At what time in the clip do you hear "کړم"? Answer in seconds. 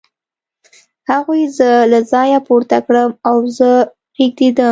2.87-3.11